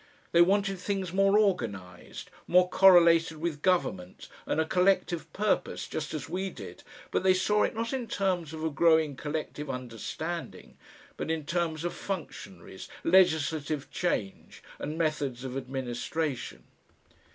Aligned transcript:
They 0.31 0.41
wanted 0.41 0.79
things 0.79 1.13
more 1.13 1.37
organised, 1.37 2.31
more 2.47 2.67
correlated 2.67 3.37
with 3.37 3.61
government 3.61 4.29
and 4.47 4.59
a 4.59 4.65
collective 4.65 5.31
purpose, 5.31 5.87
just 5.87 6.15
as 6.15 6.27
we 6.27 6.49
did, 6.49 6.81
but 7.11 7.21
they 7.21 7.35
saw 7.35 7.61
it 7.61 7.75
not 7.75 7.93
in 7.93 8.07
terms 8.07 8.51
of 8.51 8.63
a 8.63 8.71
growing 8.71 9.15
collective 9.15 9.69
understanding, 9.69 10.75
but 11.17 11.29
in 11.29 11.45
terms 11.45 11.83
of 11.85 11.93
functionaries, 11.93 12.89
legislative 13.03 13.91
change, 13.91 14.63
and 14.79 14.97
methods 14.97 15.43
of 15.43 15.55
administration.... 15.55 16.63